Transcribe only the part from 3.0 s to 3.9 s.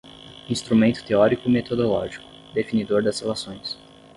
das relações